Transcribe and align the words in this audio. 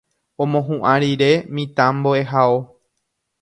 omohu'ã 0.45 0.93
rire 1.03 1.27
mitãmbo'ehao 1.59 2.57